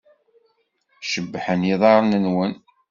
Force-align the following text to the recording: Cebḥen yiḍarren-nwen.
Cebḥen 1.11 1.61
yiḍarren-nwen. 1.67 2.53